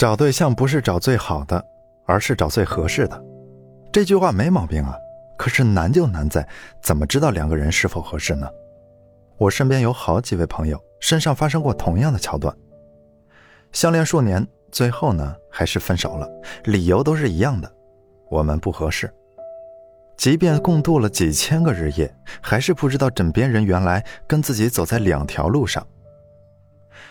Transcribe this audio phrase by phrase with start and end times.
[0.00, 1.62] 找对象不是找最好的，
[2.06, 3.22] 而是找最合适的。
[3.92, 4.96] 这句话没毛病啊，
[5.36, 6.48] 可是难就难在
[6.80, 8.48] 怎么知道两个人是否合适呢？
[9.36, 12.56] 我身边有好几位朋友身上发生过同样的桥段，
[13.72, 14.42] 相恋数年，
[14.72, 16.26] 最后呢还是分手了，
[16.64, 17.70] 理由都是一样的，
[18.30, 19.12] 我们不合适。
[20.16, 22.10] 即便共度了几千个日夜，
[22.40, 25.86] 还是不知道枕边人原来跟自己走在两条路上。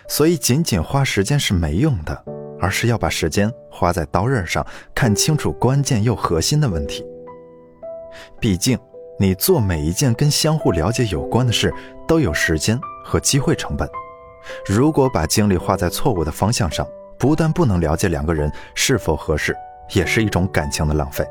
[0.07, 2.23] 所以，仅仅花时间是没用的，
[2.59, 7.05] 而是要把时间花在刀刃上，看清楚关键又核心的问题。
[8.39, 8.77] 毕竟，
[9.19, 11.73] 你做每一件跟相互了解有关的事，
[12.07, 13.87] 都有时间和机会成本。
[14.65, 19.55] 如果把精力花在错误的方向上，不但不能了解两个人是否合适，
[19.93, 21.25] 也是一种感情的浪费。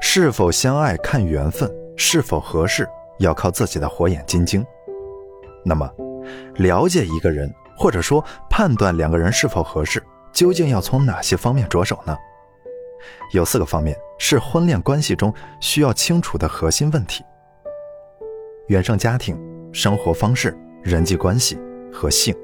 [0.00, 2.88] 是否相爱看缘分，是否合适
[3.18, 4.66] 要靠自己的火眼金睛。
[5.64, 5.88] 那么。
[6.56, 10.02] 了解一个人，或者说判断两个人是否合适，
[10.32, 12.16] 究竟要从哪些方面着手呢？
[13.32, 17.22] 有四个方面是婚恋关系中需要清楚的核心问题：
[18.68, 19.38] 原生家庭、
[19.72, 21.58] 生活方式、人际关系
[21.92, 22.34] 和性。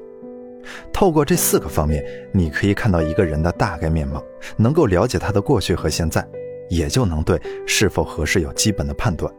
[0.93, 4.23] 透过这四个方面，你可以看到一个人的大概面貌，
[4.57, 6.23] 能够了解他的过去和现在，
[6.69, 9.33] 也就能对是否合适有基本的判断。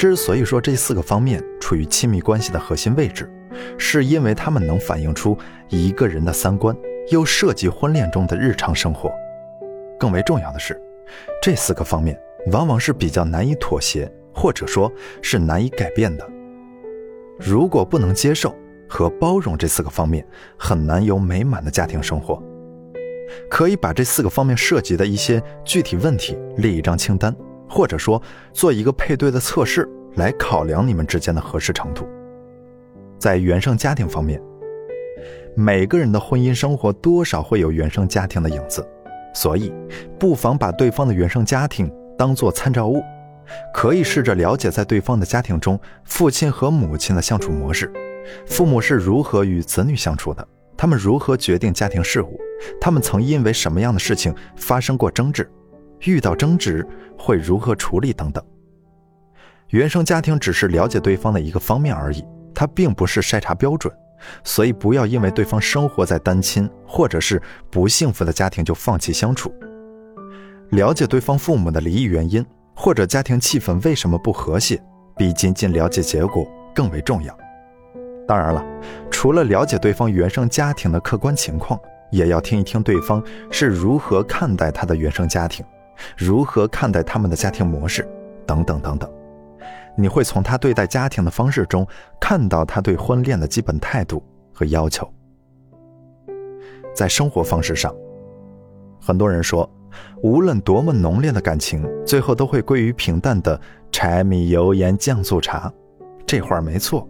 [0.00, 3.30] 之所以说这四个方面处于亲密关系的核心位置，
[3.76, 5.36] 是因为它们能反映出
[5.68, 6.74] 一个人的三观，
[7.10, 9.12] 又涉及婚恋中的日常生活。
[9.98, 10.80] 更为重要的是，
[11.42, 12.18] 这四个方面
[12.50, 14.90] 往往是比较难以妥协，或者说
[15.20, 16.26] 是难以改变的。
[17.38, 18.56] 如果不能接受
[18.88, 22.42] 和包容这四个方面，很难有美满的家庭生活。
[23.50, 27.36] 可以把这四个方面涉及的一些具体问题列一张清单。
[27.70, 28.20] 或者说，
[28.52, 32.06] 做一个配对的测试来考量你们之间的合适程度。
[33.16, 34.42] 在原生家庭方面，
[35.54, 38.84] 每个人的婚姻生活多少会有原生家庭的影子，
[39.34, 39.72] 所以
[40.18, 43.02] 不妨把对方的原生家庭当做参照物，
[43.72, 47.92] 可以试着了解在对方的家庭中，父亲和母亲的相处模式，
[48.46, 50.46] 父母是如何与子女相处的，
[50.76, 52.40] 他们如何决定家庭事务，
[52.80, 55.48] 他们曾因为什么样的事情发生过争执。
[56.04, 56.86] 遇到争执
[57.18, 58.42] 会如何处理等等。
[59.68, 62.24] 原生家庭只是了解对方的一个方面而已，
[62.54, 63.92] 它并不是筛查标准，
[64.42, 67.40] 所以不要因为对方生活在单亲或者是
[67.70, 69.52] 不幸福的家庭就放弃相处。
[70.70, 72.44] 了解对方父母的离异原因
[72.74, 74.80] 或者家庭气氛为什么不和谐，
[75.16, 77.36] 比仅仅了解结果更为重要。
[78.26, 78.64] 当然了，
[79.10, 81.78] 除了了解对方原生家庭的客观情况，
[82.10, 85.64] 也要听一听对方是如何看待他的原生家庭。
[86.16, 88.08] 如何看待他们的家庭模式，
[88.46, 89.10] 等等等等，
[89.96, 91.86] 你会从他对待家庭的方式中
[92.20, 94.22] 看到他对婚恋的基本态度
[94.52, 95.10] 和要求。
[96.94, 97.94] 在生活方式上，
[99.00, 99.68] 很多人说，
[100.22, 103.58] 无论多么浓烈的感情，最后都会归于平淡的
[103.92, 105.72] 柴米油盐酱醋茶。
[106.26, 107.08] 这话没错。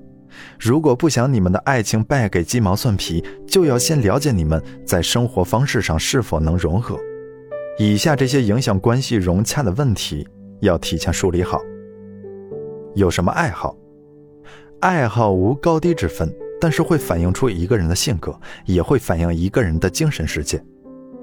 [0.58, 6.96] 如果不想你们的爱情败给鸡毛蒜皮，就要先了解你们在生活方式上是否能融合。
[7.78, 10.26] 以下这些影响关系融洽的问题
[10.60, 11.58] 要提前梳理好。
[12.94, 13.74] 有什么爱好？
[14.80, 20.62] 爱好无高低之分，但是会反映出一个人的性格，也会反映一个人的精神世界。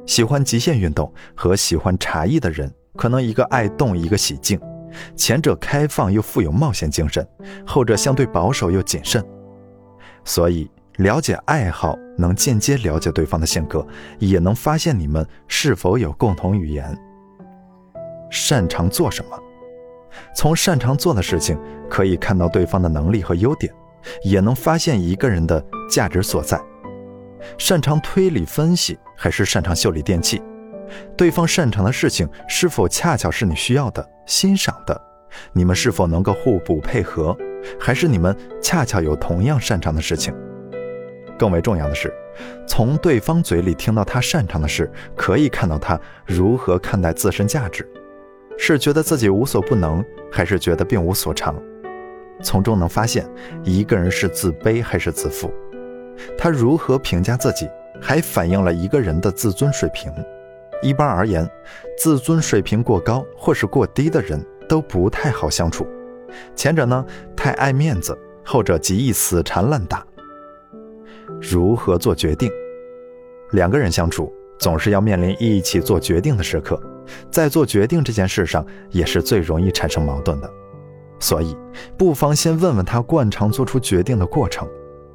[0.05, 4.59] 喜欢极限运动和喜欢茶艺的人，可能一个爱动，一个喜静，
[5.15, 7.27] 前者开放又富有冒险精神，
[7.65, 9.23] 后者相对保守又谨慎。
[10.23, 10.67] 所以。
[10.97, 13.85] 了解爱好，能间接了解对方的性格，
[14.17, 16.97] 也能发现你们是否有共同语言。
[18.31, 19.39] 擅长做什么？
[20.35, 23.71] 从擅长做的事情可以看到对方的能力和优点，
[24.23, 26.59] 也能发现一个人的价值所在。
[27.59, 30.41] 擅长推理分析还是擅长修理电器？
[31.15, 34.99] 对方擅长的事情是否恰巧是你需要的、欣赏的？
[35.53, 37.37] 你们是否能够互补配合？
[37.79, 40.33] 还是你们恰巧有同样擅长的事情？
[41.37, 42.13] 更为重要的是，
[42.67, 47.87] 从对方嘴里听到他擅长的事，可以看到他如何看待自身价值，
[48.57, 51.55] 是觉得自己无所不能，还是觉得并无所长。
[52.41, 53.27] 从中能发现
[53.63, 55.51] 一个人是自卑还是自负，
[56.37, 57.67] 他如何评价自己，
[58.01, 60.11] 还反映了一个人的自尊水平。
[60.83, 61.49] 一般而言，
[61.97, 65.87] 自尊水平过高或是过低的人都不太好相处。
[66.55, 67.03] 前者呢，
[67.35, 68.13] 太爱面子；
[68.45, 70.05] 后者极易死缠烂打。
[71.41, 72.49] 如何做决定？
[73.51, 76.81] 两个人相处总是要面临一起做决定的时刻，
[77.31, 80.51] 在做决定这件事上也是最容易产生矛盾的。
[81.19, 81.55] 所以，
[81.97, 84.67] 不妨先问问他惯常做出决定的过程，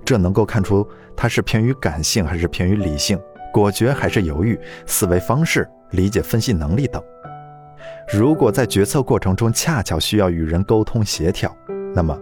[0.05, 3.21] 这能够看出他是偏于感性还是偏于理性，
[3.53, 7.03] 果决还是犹豫，思维方式、理解分析能力等。
[8.13, 11.55] 如果在决策过程中恰巧需要与人沟通协调，
[11.95, 12.19] 那么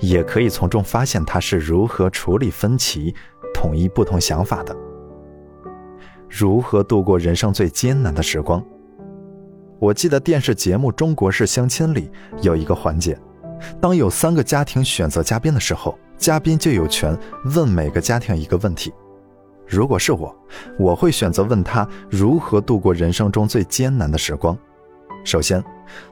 [0.00, 3.14] 也可以从中发现他是如何处理分歧、
[3.52, 4.76] 统一不同想法的。
[6.28, 8.64] 如何度过人生最艰难的时光？
[9.78, 12.10] 我记得电视节目《中国式相亲》里
[12.40, 13.18] 有一个环节，
[13.80, 17.18] 当有三个家庭选择嘉宾的时候，嘉宾就有权
[17.54, 18.92] 问每个家庭一个问题。
[19.66, 20.34] 如果是我，
[20.78, 24.56] 我会选择问他如何度过人生中最艰难的时光。
[25.24, 25.62] 首先，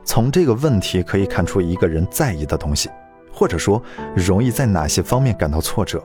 [0.04, 2.90] 从这个问题可以看出一个人在意的东西，
[3.32, 3.82] 或者说
[4.14, 6.02] 容易在哪些方面感到挫折。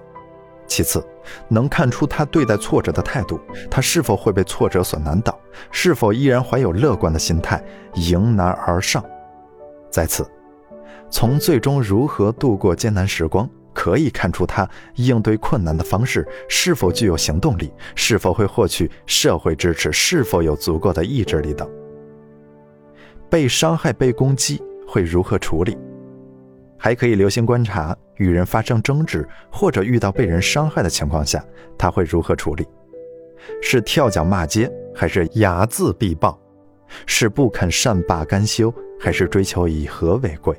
[0.67, 1.06] 其次，
[1.47, 3.39] 能看出他对待挫折的态度，
[3.69, 5.39] 他是否会被挫折所难倒，
[5.71, 7.63] 是否依然怀有乐观的心态，
[7.94, 9.03] 迎难而上。
[9.89, 10.25] 再次，
[11.09, 21.69] 从最终如何度过艰难时光，可以看出他应对困难的方式是否具有行动力，是否会获取社会支持，是否有足够的意志力等。
[23.29, 25.77] 被伤害、被攻击会如何处理？
[26.77, 31.44] 还可以留心观察，与人发生争执或者遇到被人伤害的情况下，
[31.77, 32.67] 他会如何处理？
[33.62, 36.39] 是跳脚骂街，还是睚眦必报？
[37.06, 40.56] 是不肯善罢甘休，还是追求以和为贵？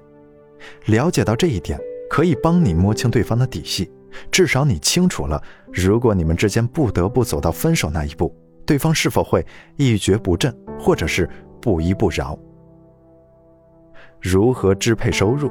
[0.86, 1.80] 了解到这一点，
[2.10, 3.90] 可以帮你摸清对方的底细。
[4.30, 5.42] 至少你清楚了，
[5.72, 9.44] 如果你们之间不得不走到分手那一步，对方是否会
[9.76, 11.28] 一蹶不振，或者是
[11.60, 12.38] 不依不饶？
[14.20, 15.50] 如何支配收入？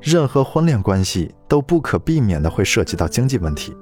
[0.00, 3.76] 任何婚恋关系都不可避免的会涉及到经济问题，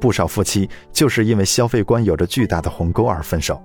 [0.00, 3.60] 不少夫妻就是因为消费观有着巨大的鸿沟而分手。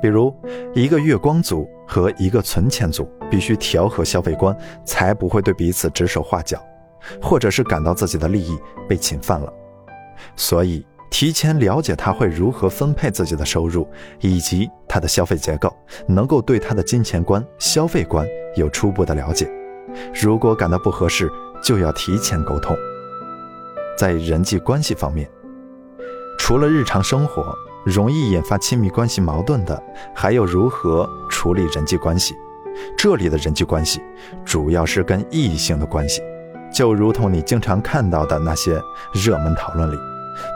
[0.00, 0.34] 比如，
[0.74, 6.60] 一个月光族和一个存钱族必须调和消费观，才不会对彼此指手画脚，
[7.20, 8.58] 或者是感到自己的利益
[8.88, 9.52] 被侵犯了。
[10.34, 13.86] 所以，提前了解他会如何分配自己的收入，
[14.20, 15.72] 以及他的消费结构，
[16.08, 19.48] 能够对他的金钱观、消费观有初步的了解。
[20.14, 21.30] 如果感到不合适，
[21.62, 22.76] 就要提前沟通。
[23.96, 25.30] 在人际关系方面，
[26.38, 27.54] 除了日常生活
[27.84, 29.80] 容易引发亲密关系矛盾的，
[30.14, 32.34] 还有如何处理人际关系。
[32.96, 34.00] 这里的人际关系
[34.44, 36.22] 主要是跟异性的关系，
[36.72, 38.80] 就如同你经常看到的那些
[39.12, 39.98] 热门讨论里，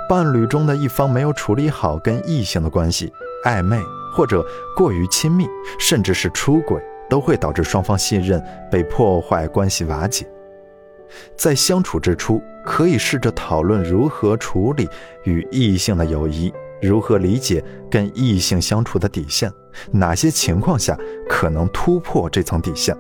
[0.09, 3.13] 伴侣中的一方没有处理好跟异性的关系，
[3.45, 3.79] 暧昧
[4.15, 4.45] 或者
[4.75, 5.47] 过于亲密，
[5.79, 6.83] 甚至是出轨。
[7.09, 10.27] 都会导致双方信任被破坏，关系瓦解。
[11.37, 14.89] 在相处之初，可以试着讨论如何处理
[15.25, 19.51] 与异性的友谊，如何理解跟异性相处的底线，
[19.93, 20.99] 哪些情况下
[21.29, 22.97] 可能突破这层底线。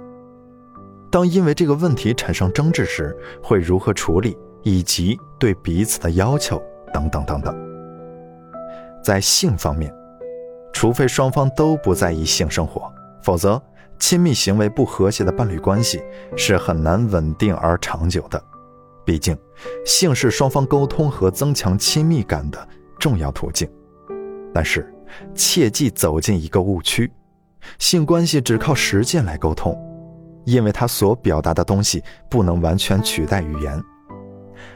[1.10, 6.62] 当因为这个问题产生争执时，会如何处理，以及对彼此的要求
[6.92, 7.54] 等等等等。
[9.02, 9.92] 在性方面，
[10.72, 12.88] 除非双方都不在意性生活，
[13.20, 13.60] 否则。
[13.98, 16.02] 亲密行为不和谐的伴侣关系
[16.36, 18.42] 是很难稳定而长久的，
[19.04, 19.36] 毕竟，
[19.84, 23.68] 性是双方沟通和增强亲密感的重要途径。
[24.52, 24.92] 但是，
[25.34, 27.10] 切忌走进一个误区：
[27.78, 29.76] 性关系只靠实践来沟通，
[30.44, 33.82] 因为它所表达的东西不能完全取代语言。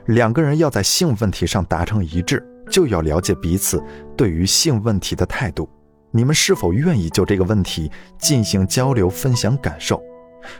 [0.06, 3.82] 两个人要在性问题上达成一致，就要了解彼此
[4.16, 5.68] 对于性问题的态度。
[6.12, 10.02] 你们是否愿意就这个问题进行交流、分享感受？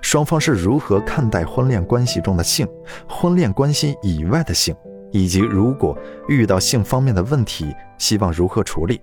[0.01, 2.69] 双方是如何看待婚恋关系中的性、
[3.09, 4.77] 婚恋关系以外的性，
[5.11, 9.01] 以及如果遇到性方面的问题，希望如何处理？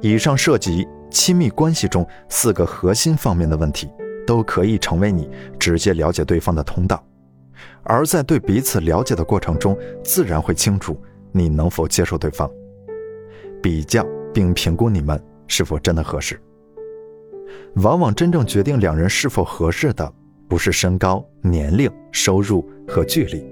[0.00, 3.90] 以上涉及亲密关系中四个核心方面的问题，
[4.26, 7.04] 都可以成为你直接了解对方的通道。
[7.82, 10.96] 而在对彼此了解的过程中，自然会清楚
[11.32, 12.48] 你能否接受对方。
[13.60, 14.06] 比较。
[14.32, 16.40] 并评估你们是否真的合适。
[17.76, 20.12] 往往真正决定两人是否合适的，
[20.48, 23.44] 不是身高、年龄、收入和距离，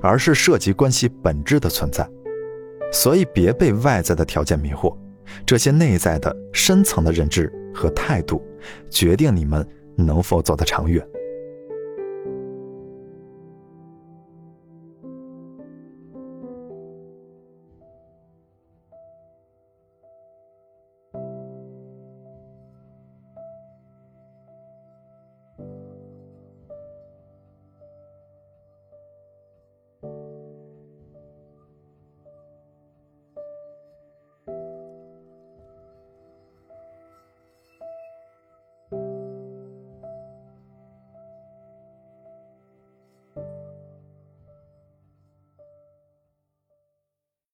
[0.00, 2.08] 而是涉及关系本质的存在。
[2.92, 4.96] 所以别被外在的条件迷惑，
[5.44, 8.40] 这些内在的深层的认知和态度，
[8.88, 11.04] 决定你们能否走得长远。